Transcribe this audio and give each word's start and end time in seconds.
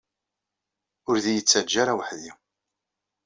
Ur 1.09 1.15
d-iyi-ttaǧǧa 1.23 1.77
ara 1.81 1.97
weḥd-i. 1.97 2.31